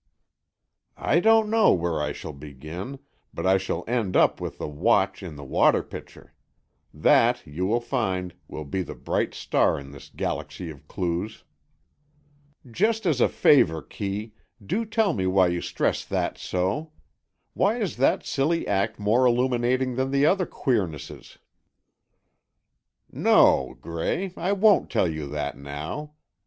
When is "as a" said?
13.05-13.29